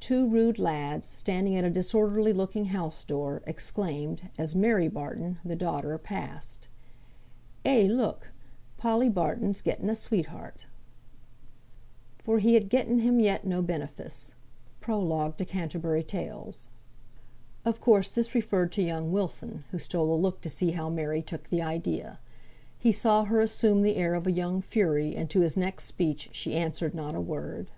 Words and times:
Two 0.00 0.26
rude 0.26 0.58
lads, 0.58 1.06
standing 1.06 1.54
at 1.54 1.64
a 1.66 1.70
disorderly 1.70 2.32
looking 2.32 2.64
house 2.72 3.04
door, 3.04 3.42
exclaimed, 3.46 4.30
as 4.38 4.54
Mary 4.56 4.88
Barton 4.88 5.36
(the 5.44 5.54
daughter) 5.54 5.98
passed, 5.98 6.66
"Eh, 7.66 7.82
look! 7.86 8.32
Polly 8.78 9.10
Barton's 9.10 9.60
gotten 9.60 9.90
a 9.90 9.94
sweetheart." 9.94 10.64
Of 12.20 12.24
course 12.24 12.54
this 12.54 13.04
referred 18.34 18.72
to 18.72 18.82
young 18.82 19.12
Wilson, 19.12 19.64
who 19.72 19.78
stole 19.78 20.14
a 20.14 20.22
look 20.22 20.40
to 20.40 20.48
see 20.48 20.70
how 20.70 20.88
Mary 20.88 21.20
took 21.20 21.50
the 21.50 21.60
idea. 21.60 22.18
He 22.78 22.92
saw 22.92 23.24
her 23.24 23.42
assume 23.42 23.82
the 23.82 23.96
air 23.96 24.14
of 24.14 24.26
a 24.26 24.32
young 24.32 24.62
fury, 24.62 25.14
and 25.14 25.28
to 25.28 25.40
his 25.40 25.54
next 25.58 25.84
speech 25.84 26.30
she 26.32 26.54
answered 26.54 26.94
not 26.94 27.14
a 27.14 27.20
word. 27.20 27.68